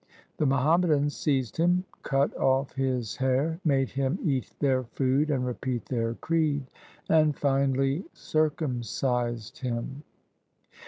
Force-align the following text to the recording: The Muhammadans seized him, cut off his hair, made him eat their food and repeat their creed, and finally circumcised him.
The 0.37 0.47
Muhammadans 0.47 1.11
seized 1.15 1.57
him, 1.57 1.83
cut 2.01 2.35
off 2.35 2.73
his 2.73 3.17
hair, 3.17 3.59
made 3.63 3.91
him 3.91 4.17
eat 4.23 4.51
their 4.57 4.83
food 4.83 5.29
and 5.29 5.45
repeat 5.45 5.85
their 5.85 6.15
creed, 6.15 6.65
and 7.07 7.37
finally 7.37 8.05
circumcised 8.11 9.59
him. 9.59 10.01